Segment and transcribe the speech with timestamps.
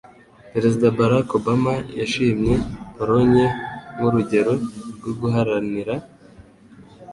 [0.53, 2.53] Perezida Barack Obama yashimye
[2.95, 3.45] Polonye
[3.95, 4.53] nk'urugero
[4.95, 5.93] rwo guharanira